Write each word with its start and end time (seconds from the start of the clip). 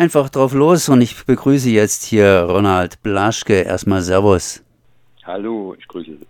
einfach 0.00 0.30
drauf 0.30 0.54
los 0.54 0.88
und 0.88 1.02
ich 1.02 1.26
begrüße 1.26 1.68
jetzt 1.68 2.04
hier 2.04 2.46
Ronald 2.48 3.02
Blaschke. 3.02 3.60
Erstmal 3.60 4.00
Servus. 4.00 4.62
Hallo, 5.24 5.76
ich 5.78 5.86
grüße 5.86 6.12
Sie. 6.12 6.26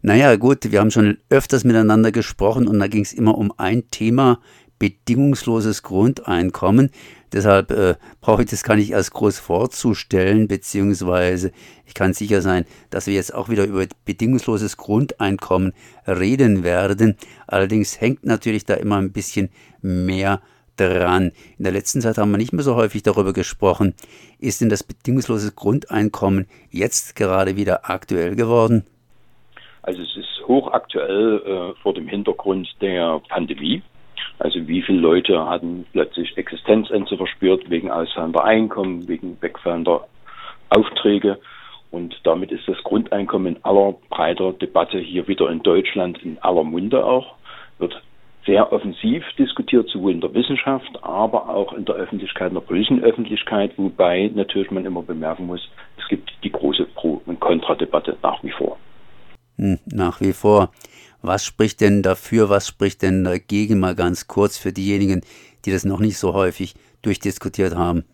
Naja, 0.00 0.34
gut, 0.36 0.70
wir 0.72 0.80
haben 0.80 0.90
schon 0.90 1.18
öfters 1.28 1.64
miteinander 1.64 2.12
gesprochen 2.12 2.66
und 2.66 2.78
da 2.78 2.86
ging 2.86 3.02
es 3.02 3.12
immer 3.12 3.36
um 3.36 3.52
ein 3.58 3.90
Thema, 3.90 4.40
bedingungsloses 4.78 5.82
Grundeinkommen. 5.82 6.92
Deshalb 7.30 7.72
äh, 7.72 7.96
brauche 8.22 8.44
ich 8.44 8.48
das 8.48 8.62
gar 8.62 8.76
nicht 8.76 8.94
als 8.94 9.10
groß 9.10 9.38
vorzustellen, 9.38 10.48
beziehungsweise 10.48 11.52
ich 11.84 11.92
kann 11.92 12.14
sicher 12.14 12.40
sein, 12.40 12.64
dass 12.88 13.06
wir 13.06 13.12
jetzt 13.12 13.34
auch 13.34 13.50
wieder 13.50 13.64
über 13.64 13.84
bedingungsloses 14.06 14.78
Grundeinkommen 14.78 15.74
reden 16.06 16.64
werden. 16.64 17.16
Allerdings 17.46 18.00
hängt 18.00 18.24
natürlich 18.24 18.64
da 18.64 18.74
immer 18.74 18.96
ein 18.96 19.12
bisschen 19.12 19.50
mehr 19.82 20.40
dran. 20.76 21.32
In 21.58 21.64
der 21.64 21.72
letzten 21.72 22.00
Zeit 22.00 22.18
haben 22.18 22.30
wir 22.30 22.38
nicht 22.38 22.52
mehr 22.52 22.62
so 22.62 22.76
häufig 22.76 23.02
darüber 23.02 23.32
gesprochen. 23.32 23.94
Ist 24.38 24.60
denn 24.60 24.68
das 24.68 24.82
bedingungslose 24.82 25.52
Grundeinkommen 25.54 26.46
jetzt 26.70 27.16
gerade 27.16 27.56
wieder 27.56 27.88
aktuell 27.90 28.36
geworden? 28.36 28.84
Also 29.82 30.02
es 30.02 30.16
ist 30.16 30.46
hochaktuell 30.46 31.42
äh, 31.46 31.82
vor 31.82 31.94
dem 31.94 32.08
Hintergrund 32.08 32.68
der 32.80 33.20
Pandemie. 33.28 33.82
Also 34.38 34.66
wie 34.68 34.82
viele 34.82 34.98
Leute 34.98 35.46
hatten 35.46 35.86
plötzlich 35.92 36.36
Existenzängste 36.36 37.16
verspürt 37.16 37.70
wegen 37.70 37.90
ausfallender 37.90 38.44
Einkommen, 38.44 39.08
wegen 39.08 39.40
wegfallender 39.40 40.06
Aufträge. 40.68 41.38
Und 41.90 42.14
damit 42.24 42.52
ist 42.52 42.68
das 42.68 42.76
Grundeinkommen 42.82 43.56
in 43.56 43.64
aller 43.64 43.94
breiter 44.10 44.52
Debatte 44.52 44.98
hier 44.98 45.26
wieder 45.28 45.48
in 45.50 45.62
Deutschland 45.62 46.22
in 46.22 46.38
aller 46.40 46.64
Munde 46.64 47.04
auch, 47.04 47.36
wird 47.78 48.02
sehr 48.46 48.72
offensiv 48.72 49.24
diskutiert, 49.38 49.88
sowohl 49.88 50.12
in 50.12 50.20
der 50.20 50.32
Wissenschaft, 50.32 51.02
aber 51.02 51.48
auch 51.48 51.72
in 51.72 51.84
der 51.84 51.96
Öffentlichkeit, 51.96 52.48
in 52.48 52.54
der 52.54 52.60
politischen 52.60 53.02
Öffentlichkeit, 53.02 53.72
wobei 53.76 54.30
natürlich 54.34 54.70
man 54.70 54.86
immer 54.86 55.02
bemerken 55.02 55.46
muss, 55.46 55.68
es 55.98 56.08
gibt 56.08 56.30
die 56.44 56.52
große 56.52 56.86
Pro- 56.94 57.20
und 57.26 57.40
Kontradebatte 57.40 58.16
nach 58.22 58.42
wie 58.42 58.52
vor. 58.52 58.78
Hm, 59.56 59.78
nach 59.86 60.20
wie 60.20 60.32
vor. 60.32 60.70
Was 61.22 61.44
spricht 61.44 61.80
denn 61.80 62.02
dafür, 62.02 62.48
was 62.48 62.68
spricht 62.68 63.02
denn 63.02 63.24
dagegen, 63.24 63.80
mal 63.80 63.94
ganz 63.94 64.28
kurz 64.28 64.58
für 64.58 64.72
diejenigen, 64.72 65.22
die 65.64 65.72
das 65.72 65.84
noch 65.84 66.00
nicht 66.00 66.18
so 66.18 66.34
häufig 66.34 66.74
durchdiskutiert 67.02 67.74
haben? 67.74 68.04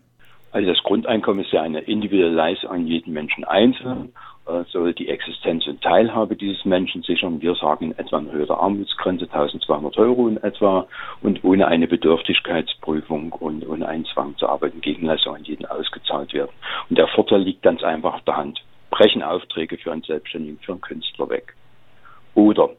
Also 0.51 0.67
das 0.69 0.81
Grundeinkommen 0.83 1.43
ist 1.43 1.51
ja 1.51 1.61
eine 1.61 1.81
individuelle 1.81 2.33
Leistung 2.33 2.69
an 2.69 2.87
jeden 2.87 3.13
Menschen 3.13 3.43
einzeln, 3.43 4.13
soll 4.71 4.93
die 4.93 5.07
Existenz 5.09 5.65
und 5.67 5.81
Teilhabe 5.81 6.35
dieses 6.35 6.65
Menschen 6.65 7.01
sichern. 7.03 7.41
Wir 7.41 7.55
sagen 7.55 7.93
etwa 7.97 8.17
eine 8.17 8.31
höhere 8.31 8.57
Armutsgrenze, 8.57 9.25
1200 9.25 9.97
Euro 9.97 10.27
in 10.27 10.37
etwa, 10.37 10.87
und 11.21 11.43
ohne 11.43 11.67
eine 11.67 11.87
Bedürftigkeitsprüfung 11.87 13.31
und 13.33 13.67
ohne 13.67 13.87
einen 13.87 14.05
Zwang 14.05 14.35
zu 14.37 14.47
arbeiten, 14.47 14.81
Gegenleistung 14.81 15.35
an 15.35 15.43
jeden 15.43 15.65
ausgezahlt 15.65 16.33
werden. 16.33 16.51
Und 16.89 16.97
der 16.97 17.07
Vorteil 17.07 17.41
liegt 17.41 17.61
ganz 17.61 17.83
einfach 17.83 18.15
auf 18.15 18.23
der 18.23 18.37
Hand. 18.37 18.61
Brechen 18.89 19.23
Aufträge 19.23 19.77
für 19.77 19.91
einen 19.91 20.03
Selbstständigen, 20.03 20.59
für 20.59 20.73
einen 20.73 20.81
Künstler 20.81 21.29
weg. 21.29 21.55
Oder 22.35 22.69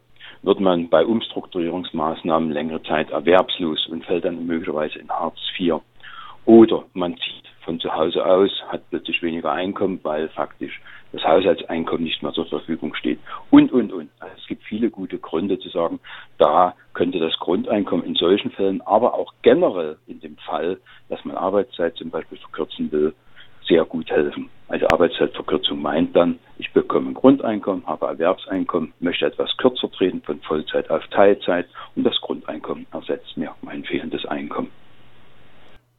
wird 0.42 0.61
man 0.61 0.91
bei 0.91 1.05
Umstrukturierungsmaßnahmen 1.05 2.51
längere 2.51 2.83
Zeit 2.83 3.11
erwerbslos 3.11 3.87
und 3.87 4.05
fällt 4.05 4.25
dann 4.25 4.47
möglicherweise 4.47 4.98
in 4.98 5.09
Hartz 5.09 5.39
IV. 5.59 5.77
Oder 6.45 6.85
man 6.92 7.17
zieht 7.17 7.45
von 7.65 7.81
zu 7.81 7.95
Hause 7.95 8.25
aus, 8.25 8.51
hat 8.69 8.83
plötzlich 8.91 9.23
weniger 9.23 9.53
Einkommen, 9.53 10.01
weil 10.03 10.29
faktisch 10.29 10.81
das 11.12 11.25
Haushaltseinkommen 11.25 12.05
nicht 12.05 12.23
mehr 12.23 12.33
zur 12.33 12.47
Verfügung 12.47 12.95
steht. 12.95 13.20
Und, 13.51 13.73
und, 13.73 13.93
und. 13.93 14.11
Also 14.20 14.34
es 14.39 14.47
gibt 14.47 14.65
viele 14.65 14.91
gute 14.91 15.19
Gründe 15.19 15.59
zu 15.59 15.69
sagen, 15.69 16.01
da 16.39 16.75
könnte 16.92 17.19
das 17.19 17.39
Grundeinkommen 17.39 18.05
in 18.05 18.15
solchen 18.15 18.51
Fällen, 18.51 18.81
aber 18.83 19.15
auch 19.15 19.33
generell 19.42 19.97
in 20.07 20.20
dem 20.20 20.37
Fall, 20.39 20.79
dass 21.09 21.25
man 21.25 21.37
Arbeitszeit 21.37 21.97
zum 21.97 22.11
Beispiel 22.11 22.39
verkürzen 22.39 22.91
will, 22.91 23.15
sehr 23.67 23.85
gut 23.85 24.11
helfen. 24.11 24.51
Also 24.69 24.87
Arbeitszeitverkürzung 24.89 25.81
meint 25.81 26.15
dann, 26.17 26.39
ich 26.59 26.73
bekomme 26.73 27.11
ein 27.11 27.15
Grundeinkommen, 27.15 27.87
habe 27.87 28.07
Erwerbseinkommen, 28.07 28.92
möchte 29.01 29.27
etwas 29.27 29.57
kürzer 29.57 29.91
treten 29.91 30.23
von 30.23 30.41
Vollzeit 30.41 30.91
auf 30.91 31.07
Teilzeit 31.08 31.67
und 31.97 32.05
das 32.05 32.20
Grundeinkommen 32.20 32.86
ersetzt 32.92 33.36
mir 33.36 33.55
mein 33.63 33.85
fehlendes 33.85 34.24
Einkommen. 34.27 34.70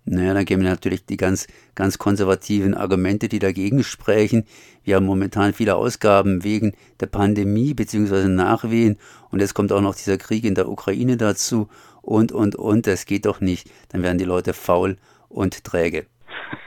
Naja, 0.05 0.35
dann 0.35 0.45
wir 0.61 0.69
natürlich 0.69 1.05
die 1.05 1.17
ganz, 1.17 1.47
ganz 1.73 1.97
konservativen 1.97 2.75
Argumente, 2.75 3.27
die 3.27 3.39
dagegen 3.39 3.83
sprechen. 3.83 4.45
Wir 4.83 4.97
haben 4.97 5.05
momentan 5.05 5.53
viele 5.53 5.75
Ausgaben 5.75 6.43
wegen 6.43 6.73
der 6.99 7.07
Pandemie 7.07 7.73
bzw. 7.73 8.27
Nachwehen 8.27 8.97
und 9.31 9.39
jetzt 9.39 9.55
kommt 9.55 9.71
auch 9.71 9.81
noch 9.81 9.95
dieser 9.95 10.17
Krieg 10.17 10.45
in 10.45 10.53
der 10.53 10.69
Ukraine 10.69 11.17
dazu 11.17 11.69
und, 12.03 12.31
und, 12.31 12.55
und. 12.55 12.85
Das 12.85 13.07
geht 13.07 13.25
doch 13.25 13.41
nicht. 13.41 13.67
Dann 13.91 14.03
werden 14.03 14.19
die 14.19 14.25
Leute 14.25 14.53
faul 14.53 14.97
und 15.27 15.63
träge. 15.63 16.05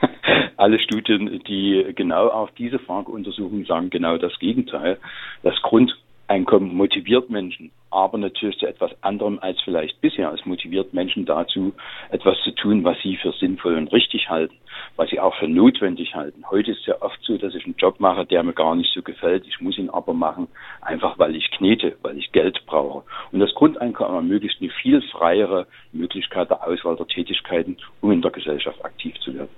alle 0.57 0.77
Studien, 0.79 1.41
die 1.47 1.93
genau 1.95 2.27
auch 2.27 2.49
diese 2.51 2.79
Frage 2.79 3.11
untersuchen, 3.11 3.63
sagen 3.63 3.89
genau 3.89 4.17
das 4.17 4.37
Gegenteil. 4.39 4.97
Das 5.43 5.55
Grundeinkommen 5.61 6.75
motiviert 6.75 7.29
Menschen, 7.29 7.71
aber 7.91 8.17
natürlich 8.17 8.57
zu 8.59 8.67
etwas 8.67 8.91
anderem 9.01 9.39
als 9.39 9.59
vielleicht 9.61 9.99
bisher. 10.01 10.31
Es 10.33 10.45
motiviert 10.45 10.93
Menschen 10.93 11.25
dazu, 11.25 11.73
etwas 12.11 12.37
zu 12.43 12.51
tun, 12.51 12.83
was 12.83 12.97
sie 13.01 13.17
für 13.17 13.31
sinnvoll 13.33 13.75
und 13.75 13.91
richtig 13.91 14.29
halten, 14.29 14.55
was 14.95 15.09
sie 15.09 15.19
auch 15.19 15.35
für 15.35 15.47
notwendig 15.47 16.15
halten. 16.15 16.43
Heute 16.49 16.71
ist 16.71 16.81
es 16.81 16.85
ja 16.85 17.01
oft 17.01 17.19
so, 17.23 17.37
dass 17.37 17.55
ich 17.55 17.65
einen 17.65 17.75
Job 17.77 17.99
mache, 17.99 18.25
der 18.25 18.43
mir 18.43 18.53
gar 18.53 18.75
nicht 18.75 18.93
so 18.93 19.01
gefällt. 19.01 19.45
Ich 19.47 19.59
muss 19.59 19.77
ihn 19.77 19.89
aber 19.89 20.13
machen, 20.13 20.47
einfach 20.81 21.17
weil 21.17 21.35
ich 21.35 21.49
knete, 21.51 21.97
weil 22.01 22.17
ich 22.17 22.31
Geld 22.31 22.65
brauche. 22.65 23.03
Und 23.31 23.39
das 23.39 23.53
Grundeinkommen 23.53 24.15
ermöglicht 24.15 24.61
eine 24.61 24.69
viel 24.69 25.01
freiere 25.01 25.67
Möglichkeit 25.91 26.49
der 26.49 26.65
Auswahl 26.65 26.95
der 26.95 27.07
Tätigkeiten, 27.07 27.77
um 28.01 28.11
in 28.11 28.21
der 28.21 28.31
Gesellschaft 28.31 28.83
aktiv 28.85 29.15
zu 29.19 29.33
werden. 29.33 29.49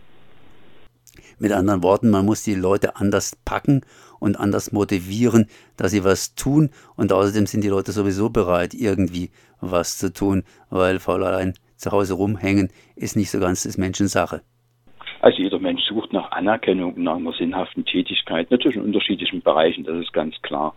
Mit 1.40 1.52
anderen 1.52 1.84
Worten, 1.84 2.10
man 2.10 2.26
muss 2.26 2.44
die 2.44 2.56
Leute 2.56 2.96
anders 2.96 3.36
packen 3.44 3.82
und 4.22 4.40
anders 4.40 4.72
motivieren, 4.72 5.48
dass 5.76 5.92
sie 5.92 6.06
was 6.06 6.36
tun. 6.36 6.70
Und 6.96 7.12
außerdem 7.12 7.48
sind 7.48 7.64
die 7.66 7.70
Leute 7.70 7.92
sowieso 7.92 8.30
bereit, 8.30 8.74
irgendwie 8.74 9.32
was 9.60 9.98
zu 9.98 10.14
tun, 10.14 10.44
weil 10.70 11.00
faul 11.00 11.26
allein 11.26 11.56
zu 11.76 11.92
Hause 11.92 12.14
rumhängen 12.14 12.70
ist 12.96 13.18
nicht 13.18 13.32
so 13.32 13.40
ganz 13.40 13.64
des 13.64 13.78
Menschen 13.78 14.08
Sache. 14.08 14.42
Also 15.22 15.40
jeder 15.40 15.60
Mensch 15.60 15.82
sucht 15.84 16.14
nach 16.14 16.32
Anerkennung, 16.32 16.94
nach 17.02 17.18
einer 17.18 17.34
sinnhaften 17.34 17.86
Tätigkeit, 17.86 18.50
natürlich 18.50 18.78
in 18.78 18.84
unterschiedlichen 18.84 19.42
Bereichen, 19.42 19.84
das 19.84 19.98
ist 19.98 20.14
ganz 20.14 20.36
klar. 20.42 20.76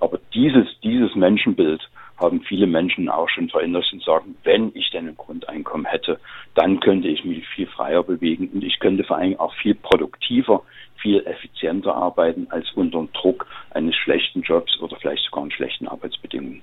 Aber 0.00 0.18
dieses, 0.34 0.66
dieses 0.82 1.14
Menschenbild 1.14 1.80
haben 2.18 2.40
viele 2.42 2.66
Menschen 2.66 3.08
auch 3.08 3.28
schon 3.28 3.48
verinnerlicht 3.48 3.92
und 3.92 4.02
sagen, 4.02 4.36
wenn 4.44 4.70
ich 4.74 4.90
denn 4.90 5.08
ein 5.08 5.16
Grundeinkommen 5.16 5.86
hätte, 5.86 6.18
dann 6.54 6.80
könnte 6.80 7.08
ich 7.08 7.24
mich 7.24 7.46
viel 7.48 7.66
freier 7.66 8.02
bewegen 8.02 8.48
und 8.52 8.64
ich 8.64 8.78
könnte 8.78 9.04
vor 9.04 9.18
allem 9.18 9.38
auch 9.38 9.54
viel 9.54 9.74
produktiver, 9.74 10.62
viel 11.00 11.24
effizienter 11.26 11.94
arbeiten 11.94 12.46
als 12.50 12.70
unter 12.74 12.98
dem 12.98 13.12
Druck 13.12 13.46
eines 13.70 13.94
schlechten 13.94 14.42
Jobs 14.42 14.78
oder 14.80 14.96
vielleicht 14.96 15.24
sogar 15.24 15.44
in 15.44 15.50
schlechten 15.50 15.88
Arbeitsbedingungen. 15.88 16.62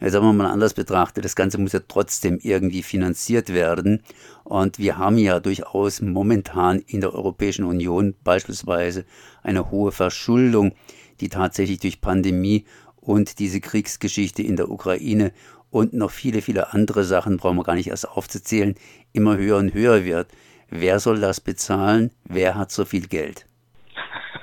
Ja, 0.00 0.08
sagen 0.08 0.24
wir 0.24 0.32
mal 0.32 0.50
anders 0.50 0.72
betrachtet, 0.72 1.26
das 1.26 1.36
Ganze 1.36 1.58
muss 1.58 1.74
ja 1.74 1.80
trotzdem 1.86 2.38
irgendwie 2.42 2.82
finanziert 2.82 3.52
werden. 3.52 4.02
Und 4.44 4.78
wir 4.78 4.96
haben 4.96 5.18
ja 5.18 5.40
durchaus 5.40 6.00
momentan 6.00 6.78
in 6.86 7.02
der 7.02 7.14
Europäischen 7.14 7.66
Union 7.66 8.14
beispielsweise 8.24 9.04
eine 9.42 9.70
hohe 9.70 9.92
Verschuldung, 9.92 10.72
die 11.20 11.28
tatsächlich 11.28 11.80
durch 11.80 12.00
Pandemie 12.00 12.64
und 13.00 13.38
diese 13.38 13.60
Kriegsgeschichte 13.60 14.42
in 14.42 14.56
der 14.56 14.70
Ukraine 14.70 15.32
und 15.70 15.92
noch 15.92 16.10
viele, 16.10 16.42
viele 16.42 16.72
andere 16.72 17.04
Sachen, 17.04 17.36
brauchen 17.36 17.56
wir 17.56 17.64
gar 17.64 17.76
nicht 17.76 17.88
erst 17.88 18.08
aufzuzählen, 18.08 18.74
immer 19.12 19.36
höher 19.36 19.56
und 19.58 19.72
höher 19.72 20.04
wird. 20.04 20.28
Wer 20.68 20.98
soll 21.00 21.20
das 21.20 21.40
bezahlen? 21.40 22.10
Wer 22.24 22.56
hat 22.56 22.70
so 22.70 22.84
viel 22.84 23.06
Geld? 23.06 23.46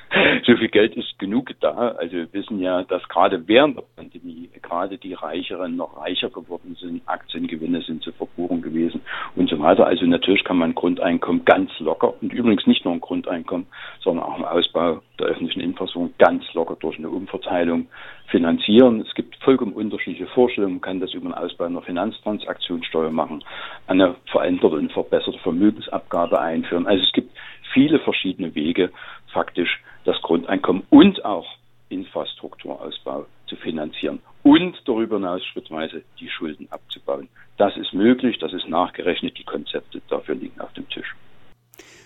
so 0.45 0.55
viel 0.55 0.69
Geld 0.69 0.95
ist 0.95 1.17
genug 1.19 1.51
da. 1.59 1.89
Also 1.97 2.13
wir 2.17 2.33
wissen 2.33 2.59
ja, 2.59 2.83
dass 2.83 3.07
gerade 3.09 3.47
während 3.47 3.77
der 3.77 3.83
Pandemie 3.95 4.49
gerade 4.61 4.97
die 4.97 5.13
Reicheren 5.13 5.75
noch 5.75 5.97
reicher 5.97 6.29
geworden 6.29 6.75
sind, 6.79 7.01
Aktiengewinne 7.05 7.81
sind 7.81 8.03
zur 8.03 8.13
Verbuchung 8.13 8.61
gewesen 8.61 9.01
und 9.35 9.49
so 9.49 9.59
weiter. 9.59 9.85
Also 9.85 10.05
natürlich 10.05 10.43
kann 10.43 10.57
man 10.57 10.75
Grundeinkommen 10.75 11.45
ganz 11.45 11.71
locker 11.79 12.13
und 12.21 12.33
übrigens 12.33 12.67
nicht 12.67 12.85
nur 12.85 12.93
ein 12.93 13.01
Grundeinkommen, 13.01 13.67
sondern 14.01 14.25
auch 14.25 14.37
im 14.37 14.45
Ausbau 14.45 15.01
der 15.19 15.27
öffentlichen 15.27 15.61
Infrastruktur 15.61 16.11
ganz 16.17 16.43
locker 16.53 16.77
durch 16.79 16.97
eine 16.97 17.09
Umverteilung 17.09 17.87
finanzieren. 18.27 19.01
Es 19.01 19.13
gibt 19.15 19.35
vollkommen 19.43 19.73
unterschiedliche 19.73 20.27
Vorstellungen. 20.27 20.75
Man 20.75 20.81
kann 20.81 20.99
das 20.99 21.13
über 21.13 21.25
einen 21.25 21.33
Ausbau 21.33 21.65
einer 21.65 21.81
Finanztransaktionssteuer 21.81 23.11
machen, 23.11 23.43
eine 23.87 24.15
veränderte 24.31 24.75
und 24.75 24.91
verbesserte 24.91 25.39
Vermögensabgabe 25.39 26.39
einführen. 26.39 26.87
Also 26.87 27.03
es 27.03 27.11
gibt 27.13 27.31
viele 27.73 27.99
verschiedene 27.99 28.53
Wege, 28.55 28.91
faktisch 29.31 29.81
das 30.03 30.21
Grundeinkommen 30.21 30.83
und 30.89 31.23
auch 31.23 31.47
Infrastrukturausbau 31.89 33.25
zu 33.47 33.55
finanzieren 33.55 34.19
und 34.43 34.75
darüber 34.85 35.17
hinaus 35.17 35.43
schrittweise 35.45 36.03
die 36.19 36.29
Schulden 36.29 36.67
abzubauen. 36.69 37.29
Das 37.57 37.75
ist 37.77 37.93
möglich, 37.93 38.37
das 38.39 38.53
ist 38.53 38.67
nachgerechnet, 38.67 39.37
die 39.37 39.43
Konzepte 39.43 40.01
dafür 40.09 40.35
liegen 40.35 40.59
auf 40.59 40.73
dem 40.73 40.87
Tisch. 40.89 41.15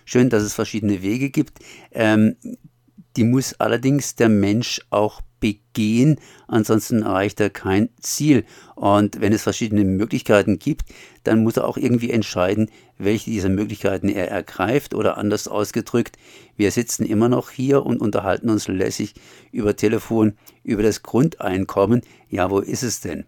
Schön, 0.06 0.30
dass 0.30 0.44
es 0.44 0.56
verschiedene 0.56 1.02
Wege 1.02 1.30
gibt. 1.30 1.60
Ähm, 1.92 2.36
die 3.18 3.24
muss 3.24 3.60
allerdings 3.60 4.16
der 4.16 4.30
Mensch 4.30 4.82
auch 4.90 5.22
begehen, 5.42 6.18
ansonsten 6.48 7.02
erreicht 7.02 7.42
er 7.42 7.50
kein 7.50 7.90
Ziel. 8.00 8.46
Und 8.76 9.20
wenn 9.20 9.34
es 9.34 9.44
verschiedene 9.44 9.84
Möglichkeiten 9.84 10.58
gibt, 10.58 10.84
dann 11.26 11.44
muss 11.44 11.58
er 11.58 11.68
auch 11.68 11.76
irgendwie 11.76 12.12
entscheiden, 12.12 12.70
welche 12.98 13.30
dieser 13.30 13.50
Möglichkeiten 13.50 14.08
er 14.08 14.32
ergreift 14.32 14.94
oder 14.94 15.18
anders 15.18 15.50
ausgedrückt, 15.50 16.18
wir 16.56 16.72
sitzen 16.72 17.06
immer 17.06 17.28
noch 17.28 17.50
hier 17.50 17.86
und 17.86 18.00
unterhalten 18.00 18.50
uns 18.50 18.70
lässig 18.70 19.16
über 19.52 19.76
Telefon 19.76 20.38
über 20.64 20.84
das 20.84 21.04
Grundeinkommen. 21.04 22.02
Ja, 22.30 22.50
wo 22.50 22.60
ist 22.60 22.84
es 22.84 23.02
denn? 23.02 23.26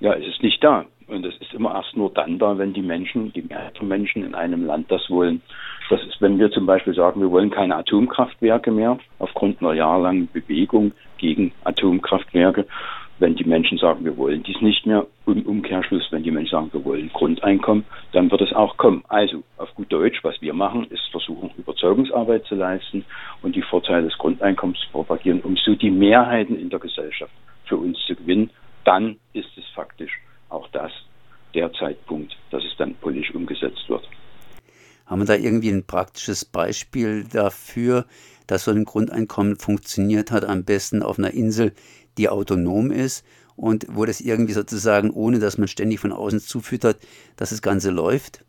Ja, 0.00 0.14
es 0.14 0.26
ist 0.26 0.42
nicht 0.42 0.64
da. 0.64 0.86
Und 1.08 1.24
es 1.24 1.36
ist 1.36 1.54
immer 1.54 1.74
erst 1.74 1.96
nur 1.96 2.10
dann 2.10 2.38
da, 2.38 2.58
wenn 2.58 2.72
die 2.72 2.82
Menschen, 2.82 3.32
die 3.32 3.42
Mehrheit 3.42 3.78
von 3.78 3.86
Menschen 3.86 4.24
in 4.24 4.34
einem 4.34 4.66
Land 4.66 4.90
das 4.90 5.08
wollen. 5.08 5.40
Das 5.88 6.02
ist, 6.02 6.20
wenn 6.20 6.38
wir 6.38 6.50
zum 6.50 6.66
Beispiel 6.66 6.94
sagen, 6.94 7.20
wir 7.20 7.30
wollen 7.30 7.50
keine 7.50 7.76
Atomkraftwerke 7.76 8.72
mehr, 8.72 8.98
aufgrund 9.20 9.60
einer 9.60 9.74
jahrelangen 9.74 10.28
Bewegung 10.32 10.92
gegen 11.18 11.52
Atomkraftwerke. 11.62 12.66
Wenn 13.18 13.36
die 13.36 13.44
Menschen 13.44 13.78
sagen, 13.78 14.04
wir 14.04 14.16
wollen 14.16 14.42
dies 14.42 14.60
nicht 14.60 14.84
mehr, 14.84 15.06
im 15.26 15.46
Umkehrschluss, 15.46 16.06
wenn 16.10 16.24
die 16.24 16.30
Menschen 16.32 16.50
sagen, 16.50 16.70
wir 16.72 16.84
wollen 16.84 17.08
Grundeinkommen, 17.12 17.84
dann 18.12 18.30
wird 18.30 18.42
es 18.42 18.52
auch 18.52 18.76
kommen. 18.76 19.04
Also, 19.08 19.42
auf 19.56 19.74
gut 19.74 19.90
Deutsch, 19.90 20.22
was 20.22 20.42
wir 20.42 20.52
machen, 20.52 20.86
ist 20.90 21.08
versuchen, 21.12 21.50
Überzeugungsarbeit 21.56 22.44
zu 22.46 22.56
leisten 22.56 23.04
und 23.42 23.56
die 23.56 23.62
Vorteile 23.62 24.02
des 24.02 24.18
Grundeinkommens 24.18 24.80
zu 24.80 24.90
propagieren, 24.90 25.40
um 25.40 25.56
so 25.56 25.74
die 25.74 25.90
Mehrheiten 25.90 26.58
in 26.58 26.68
der 26.68 26.80
Gesellschaft 26.80 27.32
für 27.64 27.76
uns 27.76 27.98
zu 28.06 28.16
gewinnen. 28.16 28.50
Dann 28.84 29.16
ist 29.32 29.56
es 29.56 29.64
faktisch 29.74 30.12
auch 30.48 30.68
das 30.68 30.92
der 31.54 31.72
Zeitpunkt, 31.72 32.36
dass 32.50 32.64
es 32.64 32.76
dann 32.76 32.94
politisch 32.96 33.34
umgesetzt 33.34 33.88
wird. 33.88 34.06
Haben 35.06 35.20
wir 35.20 35.26
da 35.26 35.34
irgendwie 35.34 35.70
ein 35.70 35.86
praktisches 35.86 36.44
Beispiel 36.44 37.24
dafür, 37.24 38.04
dass 38.46 38.64
so 38.64 38.72
ein 38.72 38.84
Grundeinkommen 38.84 39.56
funktioniert 39.56 40.30
hat, 40.30 40.44
am 40.44 40.64
besten 40.64 41.02
auf 41.02 41.18
einer 41.18 41.32
Insel, 41.32 41.72
die 42.18 42.28
autonom 42.28 42.90
ist 42.90 43.24
und 43.56 43.86
wo 43.90 44.04
das 44.04 44.20
irgendwie 44.20 44.52
sozusagen, 44.52 45.10
ohne 45.10 45.38
dass 45.38 45.58
man 45.58 45.68
ständig 45.68 46.00
von 46.00 46.12
außen 46.12 46.40
zufüttert, 46.40 46.98
dass 47.36 47.50
das 47.50 47.62
Ganze 47.62 47.90
läuft? 47.90 48.44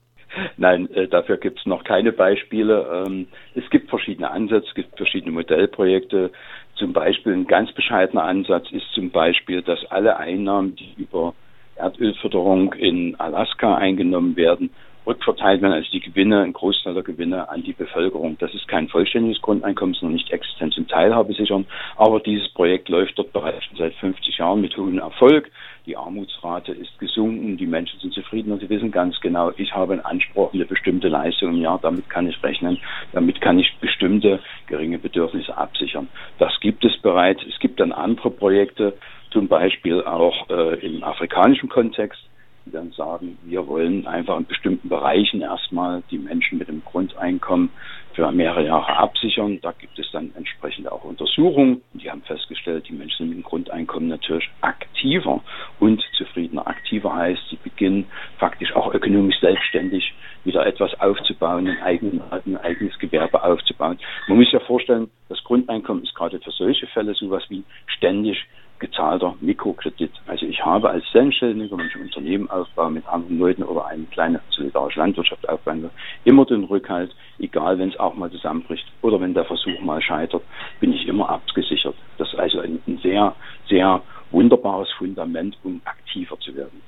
Nein, 0.58 0.90
äh, 0.92 1.08
dafür 1.08 1.38
gibt 1.38 1.60
es 1.60 1.66
noch 1.66 1.84
keine 1.84 2.12
Beispiele. 2.12 3.06
Ähm, 3.08 3.28
es 3.56 3.68
gibt 3.70 3.90
verschiedene 3.90 4.30
Ansätze, 4.30 4.68
es 4.68 4.76
gibt 4.76 4.98
verschiedene 4.98 5.32
Modellprojekte. 5.32 6.32
Zum 6.76 6.94
Beispiel 6.94 7.34
ein 7.34 7.48
ganz 7.48 7.72
bescheidener 7.72 8.24
Ansatz 8.24 8.70
ist 8.72 8.86
zum 8.94 9.10
Beispiel, 9.10 9.62
dass 9.62 9.80
alle 9.90 10.18
Einnahmen, 10.18 10.76
die 10.76 10.94
über 10.98 11.34
Erdölförderung 11.78 12.74
in 12.74 13.20
Alaska 13.20 13.76
eingenommen 13.76 14.36
werden, 14.36 14.70
rückverteilt 15.08 15.62
werden, 15.62 15.74
also 15.74 15.90
die 15.92 16.02
Gewinne, 16.02 16.42
ein 16.42 16.54
Großteil 16.54 16.94
der 16.94 17.04
Gewinne 17.04 17.50
an 17.50 17.64
die 17.64 17.74
Bevölkerung. 17.74 18.38
Das 18.40 18.54
ist 18.54 18.68
kein 18.68 18.90
vollständiges 18.90 19.42
Grundeinkommen, 19.42 19.96
sondern 19.96 20.16
nicht 20.16 20.32
Existenz 20.32 20.78
und 20.78 20.90
Teilhabe 20.90 21.34
sichern. 21.34 21.66
Aber 21.96 22.20
dieses 22.20 22.50
Projekt 22.50 22.90
läuft 22.90 23.18
dort 23.18 23.32
bereits 23.32 23.64
schon 23.66 23.78
seit 23.78 23.94
50 23.96 24.38
Jahren 24.38 24.62
mit 24.62 24.76
hohem 24.76 25.00
Erfolg. 25.00 25.50
Die 25.86 25.96
Armutsrate 25.96 26.74
ist 26.74 27.00
gesunken, 27.00 27.56
die 27.56 27.66
Menschen 27.66 27.98
sind 28.02 28.14
zufrieden 28.14 28.52
und 28.52 28.60
sie 28.60 28.70
wissen 28.70 28.92
ganz 28.92 29.18
genau, 29.22 29.54
ich 29.56 29.74
habe 29.74 29.94
einen 29.94 30.04
Anspruch 30.04 30.54
eine 30.54 30.66
bestimmte 30.66 31.08
Leistung 31.08 31.52
im 31.54 31.62
Jahr, 31.62 31.80
damit 31.82 32.10
kann 32.10 32.28
ich 32.28 32.44
rechnen, 32.44 32.78
damit 33.14 33.40
kann 33.40 33.58
ich 33.58 33.74
bestimmte 33.80 34.42
geringe 34.68 35.00
Bedürfnisse 35.00 35.58
absichern. 35.58 36.10
Das 36.40 36.60
gibt 36.60 36.84
es 36.84 36.98
bereits. 36.98 37.42
Es 37.48 37.58
gibt 37.60 37.80
dann 37.80 37.94
andere 37.94 38.32
Projekte, 38.32 38.98
zum 39.32 39.48
Beispiel 39.48 40.04
auch 40.04 40.50
äh, 40.50 40.86
im 40.86 41.04
afrikanischen 41.04 41.70
Kontext, 41.70 42.20
die 42.66 42.72
dann 42.72 42.92
sagen, 42.92 43.38
wir 43.46 43.66
wollen 43.68 44.06
einfach 44.08 44.38
in 44.38 44.46
bestimmten 44.46 44.90
Bereichen 44.90 45.42
erstmal 45.42 46.04
die 46.12 46.18
Menschen 46.18 46.58
mit 46.58 46.68
dem 46.68 46.84
Grundeinkommen 46.84 47.70
für 48.14 48.32
mehrere 48.32 48.66
Jahre 48.66 48.98
absichern. 48.98 49.60
Da 49.62 49.72
gibt 49.72 49.98
es 50.00 50.10
dann 50.12 50.32
entsprechende 50.36 50.92
auch 50.92 51.04
Untersuchungen. 51.04 51.82
Die 51.94 52.10
haben 52.10 52.24
festgestellt, 52.24 52.88
die 52.90 52.94
Menschen 52.94 53.18
sind 53.18 53.30
mit 53.30 53.38
dem 53.38 53.44
Grundeinkommen 53.44 54.10
natürlich 54.10 54.50
aktiver 54.62 55.42
und 55.80 56.04
zufriedener. 56.18 56.68
Aktiver 56.68 57.16
heißt, 57.16 57.42
sie 57.50 57.58
beginnen 57.64 58.08
faktisch 58.40 58.76
auch 58.76 58.94
ökonomisch 58.94 59.40
selbstständig 59.40 60.14
wieder 60.44 60.66
etwas 60.66 61.00
aufzubauen, 61.00 61.68
ein, 61.68 61.82
eigen, 61.84 62.22
ein 62.32 62.58
eigenes 62.58 62.98
Gewerbe 62.98 63.44
aufzubauen. 63.44 64.00
Man 64.28 64.38
muss 64.38 64.48
sich 64.48 64.54
ja 64.54 64.62
vorstellen, 64.62 65.10
das 65.30 65.44
Grundeinkommen 65.44 66.04
ist 66.04 66.16
gerade 66.16 66.40
für 66.40 66.52
solche 66.52 66.88
Fälle 66.88 67.14
sowas 67.14 67.44
wie 67.50 67.64
ständig 67.86 68.44
gezahlter 68.80 69.36
Mikrokredit. 69.42 70.12
Also 70.26 70.46
ich 70.46 70.64
habe 70.64 70.90
als 70.90 71.04
Selbstständiger, 71.12 71.78
wenn 71.78 71.88
ich 71.88 71.96
ein 71.96 72.02
Unternehmen 72.04 72.50
aufbaue 72.50 72.92
mit 72.92 73.08
anderen 73.08 73.40
Leuten 73.40 73.64
oder 73.64 73.88
eine 73.88 74.04
kleine 74.06 74.42
solidarische 74.50 75.00
Landwirtschaft 75.00 75.48
aufbaue, 75.50 75.90
immer 76.24 76.46
den 76.46 76.64
Rückhalt, 76.66 77.16
egal 77.40 77.80
wenn 77.80 77.90
es 77.90 78.00
auch 78.00 78.16
mal 78.16 78.32
zusammenbricht 78.32 78.86
oder 79.02 79.20
wenn 79.20 79.34
der 79.34 79.46
Versuch 79.46 79.80
mal 79.82 80.02
scheitert, 80.02 80.44
bin 80.80 80.94
ich 80.94 81.08
immer 81.08 81.30
abgesichert. 81.30 81.96
Das 82.18 82.32
ist 82.32 82.40
also 82.40 82.60
ein, 82.60 82.80
ein 82.88 82.98
sehr, 83.00 83.36
sehr 83.68 84.02
wunderbares 84.32 84.92
Fundament, 84.98 85.58
um 85.64 85.82
aktiver 85.86 86.40
zu 86.40 86.56
werden. 86.56 86.82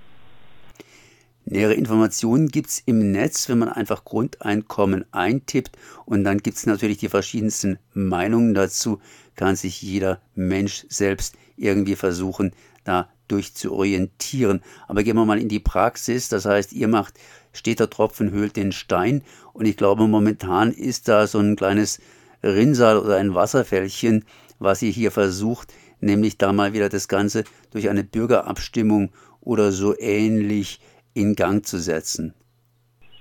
Nähere 1.51 1.73
Informationen 1.73 2.49
gibt 2.49 2.69
es 2.69 2.83
im 2.85 3.11
Netz, 3.11 3.49
wenn 3.49 3.57
man 3.57 3.69
einfach 3.69 4.05
Grundeinkommen 4.05 5.11
eintippt. 5.11 5.79
Und 6.05 6.23
dann 6.23 6.37
gibt 6.37 6.57
es 6.57 6.67
natürlich 6.67 6.99
die 6.99 7.09
verschiedensten 7.09 7.79
Meinungen 7.95 8.53
dazu, 8.53 8.99
kann 9.35 9.55
sich 9.55 9.81
jeder 9.81 10.21
Mensch 10.35 10.85
selbst 10.89 11.33
irgendwie 11.57 11.95
versuchen, 11.95 12.51
da 12.83 13.09
durchzuorientieren. 13.29 14.61
Aber 14.87 15.01
gehen 15.01 15.15
wir 15.15 15.25
mal 15.25 15.41
in 15.41 15.49
die 15.49 15.59
Praxis, 15.59 16.29
das 16.29 16.45
heißt, 16.45 16.71
ihr 16.71 16.87
macht, 16.87 17.15
steht 17.51 17.79
der 17.79 17.89
Tropfen 17.89 18.29
höhlt 18.29 18.55
den 18.55 18.71
Stein. 18.71 19.23
Und 19.51 19.65
ich 19.65 19.75
glaube, 19.75 20.07
momentan 20.07 20.71
ist 20.71 21.07
da 21.07 21.25
so 21.25 21.39
ein 21.39 21.55
kleines 21.55 21.99
Rinnsal 22.43 22.99
oder 22.99 23.15
ein 23.15 23.33
Wasserfällchen, 23.33 24.23
was 24.59 24.83
ihr 24.83 24.91
hier 24.91 25.09
versucht, 25.09 25.73
nämlich 25.99 26.37
da 26.37 26.53
mal 26.53 26.73
wieder 26.73 26.89
das 26.89 27.07
Ganze 27.07 27.43
durch 27.71 27.89
eine 27.89 28.03
Bürgerabstimmung 28.03 29.09
oder 29.41 29.71
so 29.71 29.97
ähnlich 29.99 30.79
in 31.13 31.35
Gang 31.35 31.65
zu 31.65 31.77
setzen? 31.77 32.33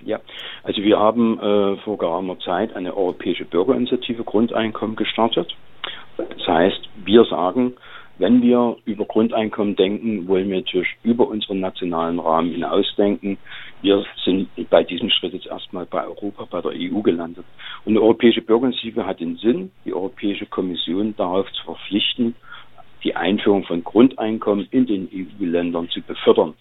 Ja, 0.05 0.20
also 0.62 0.82
wir 0.82 0.99
haben 0.99 1.38
äh, 1.40 1.76
vor 1.79 1.99
geraumer 1.99 2.38
Zeit 2.38 2.75
eine 2.75 2.96
europäische 2.96 3.44
Bürgerinitiative 3.44 4.23
Grundeinkommen 4.25 4.96
gestartet. 4.96 5.55
Das 6.17 6.46
heißt, 6.46 6.88
wir 7.05 7.25
sagen, 7.25 7.75
wenn 8.19 8.43
wir 8.43 8.76
über 8.85 9.05
Grundeinkommen 9.05 9.76
denken, 9.76 10.26
wollen 10.26 10.50
wir 10.50 10.58
natürlich 10.58 10.88
über 11.05 11.29
unseren 11.29 11.61
nationalen 11.61 12.19
Rahmen 12.19 12.50
hinausdenken. 12.50 13.38
Wir 13.81 14.05
sind 14.25 14.49
bei 14.70 14.82
diesem 14.82 15.08
Schritt 15.11 15.34
jetzt 15.34 15.46
erstmal 15.46 15.87
bei 15.87 16.05
Europa, 16.05 16.46
bei 16.50 16.61
der 16.61 16.73
EU 16.73 17.00
gelandet. 17.00 17.44
Und 17.84 17.94
die 17.94 18.00
Europäische 18.00 18.43
Bürgerinitiative 18.43 19.06
hat 19.06 19.20
den 19.20 19.37
Sinn, 19.37 19.70
die 19.84 19.94
Europäische 19.94 20.46
Kommission 20.46 21.14
darauf 21.17 21.46
zu 21.52 21.64
verpflichten, 21.64 22.34
die 23.05 23.14
Einführung 23.14 23.64
von 23.64 23.84
Grundeinkommen 23.84 24.67
in 24.73 24.87
den 24.87 25.08
EU-Ländern 25.14 25.88
zu 25.91 26.02
befördern. 26.02 26.55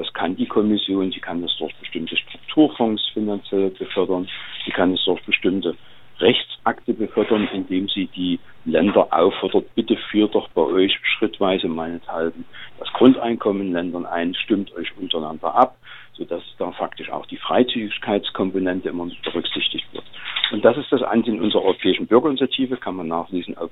Das 0.00 0.10
kann 0.14 0.34
die 0.34 0.46
Kommission, 0.46 1.12
sie 1.12 1.20
kann 1.20 1.42
das 1.42 1.54
durch 1.58 1.74
bestimmte 1.74 2.16
Strukturfonds 2.16 3.06
finanziell 3.12 3.68
befördern, 3.68 4.26
sie 4.64 4.70
kann 4.70 4.94
es 4.94 5.04
durch 5.04 5.22
bestimmte 5.24 5.76
Rechtsakte 6.18 6.94
befördern, 6.94 7.46
indem 7.52 7.86
sie 7.86 8.06
die 8.06 8.40
Länder 8.64 9.08
auffordert, 9.10 9.74
bitte 9.74 9.98
führt 10.10 10.34
doch 10.34 10.48
bei 10.50 10.62
euch 10.62 10.98
schrittweise 11.02 11.68
meinethalben 11.68 12.46
das 12.78 12.90
Grundeinkommen 12.94 13.66
in 13.66 13.72
Ländern 13.74 14.06
ein, 14.06 14.34
stimmt 14.34 14.74
euch 14.74 14.88
untereinander 14.96 15.54
ab, 15.54 15.76
sodass 16.14 16.42
da 16.56 16.72
faktisch 16.72 17.10
auch 17.10 17.26
die 17.26 17.36
Freizügigkeitskomponente 17.36 18.88
immer 18.88 19.06
berücksichtigt 19.22 19.86
wird. 19.92 20.04
Und 20.50 20.64
das 20.64 20.78
ist 20.78 20.90
das 20.90 21.02
Ansinnen 21.02 21.42
unserer 21.42 21.64
Europäischen 21.64 22.06
Bürgerinitiative, 22.06 22.78
kann 22.78 22.96
man 22.96 23.08
nachlesen 23.08 23.54
auf 23.58 23.70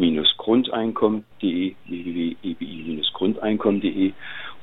www.ebi-grundeinkommen.de, 0.00 1.74
www.ebi-grundeinkommen.de. 1.86 4.12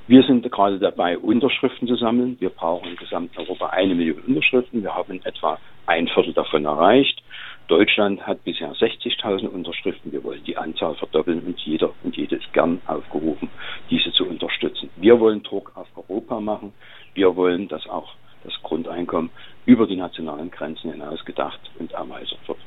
Wir 0.08 0.24
sind 0.24 0.52
gerade 0.52 0.80
dabei, 0.80 1.18
Unterschriften 1.18 1.88
zu 1.88 1.96
sammeln. 1.96 2.38
Wir 2.40 2.50
brauchen 2.50 2.92
in 2.92 2.96
Gesamteuropa 2.96 3.68
eine 3.68 3.94
Million 3.94 4.22
Unterschriften. 4.22 4.82
Wir 4.82 4.96
haben 4.96 5.20
etwa 5.26 5.60
ein 5.86 6.08
Viertel 6.08 6.34
davon 6.34 6.66
erreicht. 6.66 7.22
Deutschland 7.68 8.26
hat 8.26 8.44
bisher 8.46 8.74
60.000 8.74 9.48
Unterschriften. 9.48 10.14
Wir 10.14 10.24
wollen 10.24 10.42
die 10.46 10.56
Anzahl 10.56 10.96
verdoppeln 10.96 11.42
und 11.42 11.60
jeder 11.60 11.90
und 12.04 12.16
jede 12.16 12.38
ist 12.38 12.54
gern 12.54 12.82
aufgerufen, 12.88 13.50
diese 13.90 14.14
zu 14.14 14.26
unterstützen. 14.26 14.90
Wir 14.96 15.20
wollen 15.20 15.44
Druck 15.44 15.74
auf 15.76 15.88
Europa 15.98 16.40
machen. 16.40 16.72
Wir 17.14 17.36
wollen, 17.36 17.68
dass 17.68 17.86
auch 17.90 18.14
das 18.46 18.54
Grundeinkommen 18.64 19.30
über 19.66 19.86
die 19.86 19.98
nationalen 19.98 20.50
Grenzen 20.50 20.94
hinaus 20.94 21.26
gedacht 21.26 21.60
und 21.78 21.92
erweitert 21.92 22.40
wird. 22.48 22.60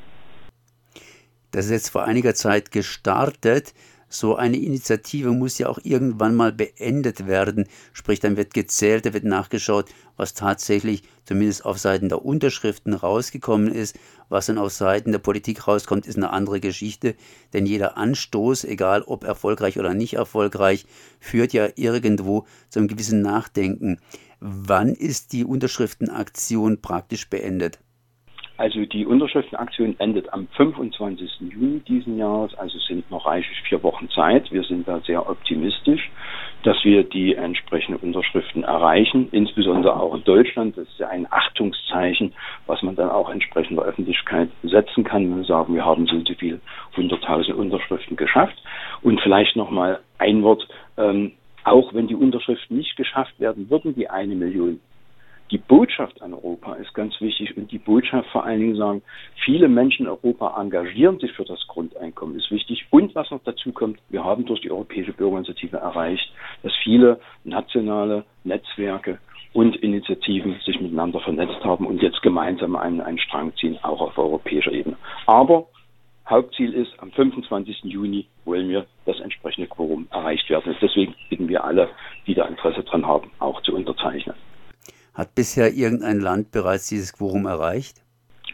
Das 1.51 1.65
ist 1.65 1.71
jetzt 1.71 1.89
vor 1.89 2.05
einiger 2.05 2.33
Zeit 2.33 2.71
gestartet 2.71 3.73
so 4.13 4.35
eine 4.35 4.57
Initiative 4.57 5.31
muss 5.31 5.57
ja 5.57 5.69
auch 5.69 5.79
irgendwann 5.83 6.35
mal 6.35 6.51
beendet 6.51 7.27
werden. 7.27 7.67
Sprich, 7.93 8.19
dann 8.19 8.35
wird 8.35 8.53
gezählt, 8.53 9.05
da 9.05 9.13
wird 9.13 9.23
nachgeschaut, 9.23 9.89
was 10.17 10.33
tatsächlich 10.33 11.03
zumindest 11.23 11.63
auf 11.63 11.79
Seiten 11.79 12.09
der 12.09 12.25
Unterschriften 12.25 12.93
rausgekommen 12.93 13.73
ist. 13.73 13.97
Was 14.27 14.47
dann 14.47 14.57
auf 14.57 14.73
Seiten 14.73 15.13
der 15.13 15.19
Politik 15.19 15.65
rauskommt, 15.65 16.05
ist 16.05 16.17
eine 16.17 16.31
andere 16.31 16.59
Geschichte. 16.59 17.15
Denn 17.53 17.65
jeder 17.65 17.95
Anstoß, 17.97 18.65
egal 18.65 19.01
ob 19.03 19.23
erfolgreich 19.23 19.79
oder 19.79 19.93
nicht 19.93 20.15
erfolgreich, 20.15 20.85
führt 21.21 21.53
ja 21.53 21.69
irgendwo 21.75 22.45
zu 22.69 22.79
einem 22.79 22.89
gewissen 22.89 23.21
Nachdenken. 23.21 23.99
Wann 24.41 24.89
ist 24.93 25.31
die 25.31 25.45
Unterschriftenaktion 25.45 26.81
praktisch 26.81 27.29
beendet? 27.29 27.79
Also 28.61 28.85
die 28.85 29.07
Unterschriftenaktion 29.07 29.95
endet 29.97 30.31
am 30.31 30.47
25. 30.55 31.51
Juni 31.51 31.79
diesen 31.79 32.19
Jahres, 32.19 32.53
also 32.53 32.77
sind 32.77 33.09
noch 33.09 33.25
reichlich 33.25 33.59
vier 33.67 33.81
Wochen 33.81 34.07
Zeit. 34.11 34.51
Wir 34.51 34.61
sind 34.61 34.87
da 34.87 34.99
sehr 34.99 35.27
optimistisch, 35.27 36.11
dass 36.61 36.77
wir 36.83 37.03
die 37.03 37.33
entsprechenden 37.33 37.99
Unterschriften 37.99 38.63
erreichen, 38.63 39.29
insbesondere 39.31 39.99
auch 39.99 40.13
in 40.13 40.23
Deutschland. 40.25 40.77
Das 40.77 40.87
ist 40.87 40.99
ja 40.99 41.07
ein 41.07 41.25
Achtungszeichen, 41.31 42.33
was 42.67 42.83
man 42.83 42.95
dann 42.95 43.09
auch 43.09 43.31
entsprechend 43.31 43.79
der 43.79 43.85
Öffentlichkeit 43.85 44.49
setzen 44.61 45.05
kann. 45.05 45.35
Wir 45.35 45.43
sagen, 45.43 45.73
wir 45.73 45.83
haben 45.83 46.05
so 46.05 46.17
und 46.17 46.27
so 46.27 46.35
viel 46.35 46.61
100.000 46.95 47.53
Unterschriften 47.53 48.15
geschafft. 48.15 48.61
Und 49.01 49.21
vielleicht 49.21 49.55
noch 49.55 49.71
mal 49.71 50.01
ein 50.19 50.43
Wort, 50.43 50.67
ähm, 50.97 51.31
auch 51.63 51.95
wenn 51.95 52.05
die 52.05 52.15
Unterschriften 52.15 52.77
nicht 52.77 52.95
geschafft 52.95 53.39
werden 53.39 53.71
würden, 53.71 53.95
die 53.95 54.07
eine 54.07 54.35
Million 54.35 54.81
die 55.51 55.57
Botschaft 55.57 56.21
an 56.21 56.33
Europa 56.33 56.75
ist 56.75 56.93
ganz 56.93 57.19
wichtig 57.19 57.57
und 57.57 57.71
die 57.71 57.77
Botschaft 57.77 58.29
vor 58.29 58.45
allen 58.45 58.61
Dingen 58.61 58.77
sagen, 58.77 59.01
viele 59.43 59.67
Menschen 59.67 60.05
in 60.05 60.11
Europa 60.11 60.59
engagieren 60.59 61.19
sich 61.19 61.31
für 61.33 61.43
das 61.43 61.59
Grundeinkommen, 61.67 62.37
ist 62.37 62.49
wichtig. 62.51 62.85
Und 62.89 63.13
was 63.15 63.29
noch 63.31 63.41
dazu 63.43 63.73
kommt, 63.73 63.99
wir 64.09 64.23
haben 64.23 64.45
durch 64.45 64.61
die 64.61 64.71
Europäische 64.71 65.11
Bürgerinitiative 65.11 65.77
erreicht, 65.77 66.31
dass 66.63 66.73
viele 66.83 67.19
nationale 67.43 68.23
Netzwerke 68.45 69.19
und 69.53 69.75
Initiativen 69.75 70.55
sich 70.65 70.79
miteinander 70.79 71.19
vernetzt 71.19 71.61
haben 71.65 71.85
und 71.85 72.01
jetzt 72.01 72.21
gemeinsam 72.21 72.77
einen, 72.77 73.01
einen 73.01 73.19
Strang 73.19 73.53
ziehen, 73.57 73.77
auch 73.83 73.99
auf 73.99 74.17
europäischer 74.17 74.71
Ebene. 74.71 74.95
Aber 75.27 75.67
Hauptziel 76.29 76.73
ist, 76.73 76.93
am 76.99 77.11
25. 77.11 77.83
Juni 77.83 78.27
wollen 78.45 78.69
wir 78.69 78.85
das 79.05 79.19
entsprechende 79.19 79.67
Quorum 79.67 80.07
erreicht 80.11 80.49
werden. 80.49 80.73
Deswegen 80.81 81.13
bitten 81.29 81.49
wir 81.49 81.65
alle, 81.65 81.89
die 82.25 82.35
da 82.35 82.45
Interesse 82.45 82.83
dran 82.83 83.05
haben, 83.05 83.31
auch 83.39 83.61
zu 83.63 83.75
unterzeichnen. 83.75 84.35
Hat 85.13 85.35
bisher 85.35 85.73
irgendein 85.73 86.19
Land 86.19 86.51
bereits 86.51 86.87
dieses 86.87 87.13
Quorum 87.13 87.45
erreicht? 87.45 88.01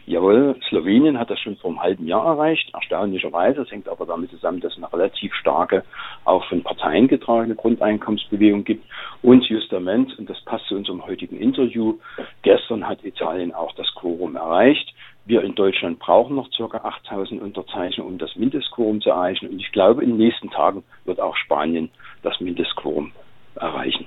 Jawohl, 0.08 0.56
Slowenien 0.70 1.18
hat 1.18 1.28
das 1.28 1.38
schon 1.38 1.56
vor 1.58 1.68
einem 1.70 1.82
halben 1.82 2.06
Jahr 2.06 2.24
erreicht, 2.24 2.72
erstaunlicherweise. 2.72 3.60
Das 3.60 3.70
hängt 3.70 3.90
aber 3.90 4.06
damit 4.06 4.30
zusammen, 4.30 4.58
dass 4.60 4.72
es 4.72 4.78
eine 4.78 4.90
relativ 4.90 5.34
starke, 5.34 5.84
auch 6.24 6.42
von 6.48 6.62
Parteien 6.62 7.08
getragene 7.08 7.54
Grundeinkommensbewegung 7.54 8.64
gibt. 8.64 8.86
Und 9.20 9.44
justament, 9.44 10.18
und 10.18 10.30
das 10.30 10.40
passt 10.46 10.64
zu 10.68 10.76
unserem 10.76 11.04
heutigen 11.04 11.36
Interview, 11.36 11.98
gestern 12.40 12.88
hat 12.88 13.04
Italien 13.04 13.52
auch 13.52 13.74
das 13.74 13.86
Quorum 13.96 14.36
erreicht. 14.36 14.94
Wir 15.26 15.42
in 15.42 15.54
Deutschland 15.54 15.98
brauchen 15.98 16.36
noch 16.36 16.48
ca. 16.56 16.78
8000 16.78 17.42
Unterzeichnungen, 17.42 18.14
um 18.14 18.18
das 18.18 18.34
Mindestquorum 18.34 19.02
zu 19.02 19.10
erreichen. 19.10 19.48
Und 19.48 19.60
ich 19.60 19.70
glaube, 19.72 20.02
in 20.02 20.12
den 20.12 20.16
nächsten 20.16 20.48
Tagen 20.48 20.84
wird 21.04 21.20
auch 21.20 21.36
Spanien 21.36 21.90
das 22.22 22.40
Mindestquorum 22.40 23.12
erreichen. 23.56 24.06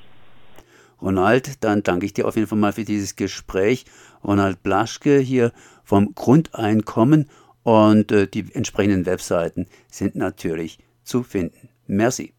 Ronald, 1.01 1.63
dann 1.63 1.83
danke 1.83 2.05
ich 2.05 2.13
dir 2.13 2.27
auf 2.27 2.35
jeden 2.35 2.47
Fall 2.47 2.57
mal 2.57 2.73
für 2.73 2.85
dieses 2.85 3.15
Gespräch. 3.15 3.85
Ronald 4.23 4.61
Blaschke 4.63 5.17
hier 5.19 5.51
vom 5.83 6.13
Grundeinkommen 6.13 7.29
und 7.63 8.11
äh, 8.11 8.27
die 8.27 8.45
entsprechenden 8.53 9.05
Webseiten 9.05 9.67
sind 9.89 10.15
natürlich 10.15 10.79
zu 11.03 11.23
finden. 11.23 11.69
Merci. 11.87 12.33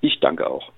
Ich 0.00 0.18
danke 0.20 0.46
auch. 0.46 0.72